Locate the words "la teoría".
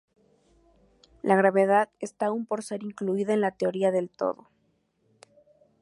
3.41-3.91